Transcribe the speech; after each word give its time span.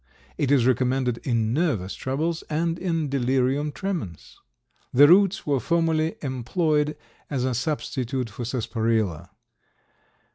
It 0.35 0.49
is 0.49 0.65
recommended 0.65 1.19
in 1.19 1.53
nervous 1.53 1.93
troubles 1.93 2.41
and 2.49 2.79
in 2.79 3.07
delirium 3.07 3.71
tremens. 3.71 4.39
The 4.91 5.07
roots 5.07 5.45
were 5.45 5.59
formerly 5.59 6.15
employed 6.23 6.97
as 7.29 7.45
a 7.45 7.53
substitute 7.53 8.31
for 8.31 8.43
sarsaparilla. 8.43 9.29